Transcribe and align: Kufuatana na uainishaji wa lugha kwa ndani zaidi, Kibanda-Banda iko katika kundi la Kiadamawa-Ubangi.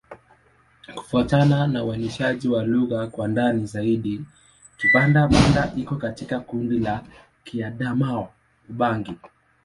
Kufuatana 0.95 1.67
na 1.67 1.83
uainishaji 1.83 2.47
wa 2.47 2.63
lugha 2.63 3.07
kwa 3.07 3.27
ndani 3.27 3.65
zaidi, 3.65 4.25
Kibanda-Banda 4.77 5.73
iko 5.75 5.95
katika 5.95 6.39
kundi 6.39 6.79
la 6.79 7.03
Kiadamawa-Ubangi. 7.45 9.17